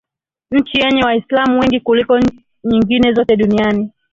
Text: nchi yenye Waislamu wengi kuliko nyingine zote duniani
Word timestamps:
nchi 0.51 0.77
yenye 0.81 1.03
Waislamu 1.03 1.59
wengi 1.59 1.79
kuliko 1.79 2.19
nyingine 2.63 3.13
zote 3.13 3.35
duniani 3.35 3.91